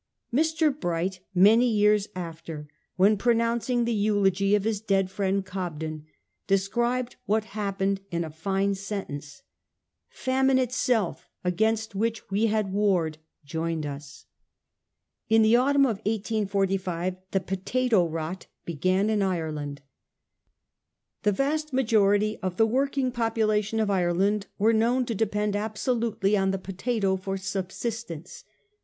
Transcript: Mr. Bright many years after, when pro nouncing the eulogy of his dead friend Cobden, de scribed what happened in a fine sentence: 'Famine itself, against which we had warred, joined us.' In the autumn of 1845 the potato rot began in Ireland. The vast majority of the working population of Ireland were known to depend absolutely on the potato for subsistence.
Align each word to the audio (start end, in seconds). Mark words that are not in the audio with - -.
Mr. 0.33 0.75
Bright 0.75 1.19
many 1.35 1.67
years 1.69 2.07
after, 2.15 2.67
when 2.95 3.17
pro 3.17 3.35
nouncing 3.35 3.85
the 3.85 3.93
eulogy 3.93 4.55
of 4.55 4.63
his 4.63 4.81
dead 4.81 5.11
friend 5.11 5.45
Cobden, 5.45 6.07
de 6.47 6.57
scribed 6.57 7.17
what 7.27 7.43
happened 7.53 8.01
in 8.09 8.23
a 8.23 8.31
fine 8.31 8.73
sentence: 8.73 9.43
'Famine 10.09 10.57
itself, 10.57 11.29
against 11.43 11.93
which 11.93 12.31
we 12.31 12.47
had 12.47 12.73
warred, 12.73 13.19
joined 13.45 13.85
us.' 13.85 14.25
In 15.29 15.43
the 15.43 15.55
autumn 15.55 15.85
of 15.85 15.97
1845 15.97 17.17
the 17.29 17.39
potato 17.39 18.07
rot 18.07 18.47
began 18.65 19.07
in 19.07 19.21
Ireland. 19.21 19.83
The 21.21 21.31
vast 21.31 21.73
majority 21.73 22.39
of 22.41 22.57
the 22.57 22.65
working 22.65 23.11
population 23.11 23.79
of 23.79 23.91
Ireland 23.91 24.47
were 24.57 24.73
known 24.73 25.05
to 25.05 25.13
depend 25.13 25.55
absolutely 25.55 26.35
on 26.35 26.49
the 26.49 26.57
potato 26.57 27.17
for 27.17 27.37
subsistence. 27.37 28.45